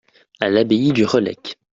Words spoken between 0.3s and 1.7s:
À l'abbaye du Relecq.